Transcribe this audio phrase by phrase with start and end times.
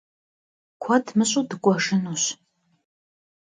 [0.83, 2.23] Kued mış'eu dık'uejjınuş.